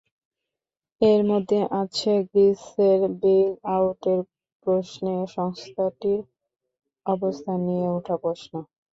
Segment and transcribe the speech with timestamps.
[1.01, 4.19] এর মধ্যে আছে গ্রিসের বেইলআউটের
[4.67, 6.21] প্রশ্নে সংস্থাটির
[7.05, 8.53] অবস্থান নিয়ে ওঠা প্রশ্ন।